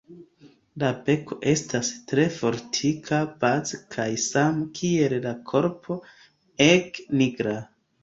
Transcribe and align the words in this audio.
La 0.83 0.87
beko 1.09 1.37
estas 1.51 1.91
tre 2.13 2.25
fortika 2.39 3.21
baze 3.45 3.83
kaj 3.99 4.09
same 4.27 4.69
kiel 4.83 5.19
la 5.29 5.37
korpo 5.55 6.03
ege 6.73 7.11
nigra. 7.25 7.59